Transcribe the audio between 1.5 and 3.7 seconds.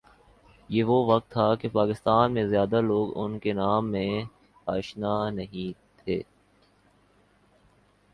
کہ پاکستان میں زیادہ لوگ ان کے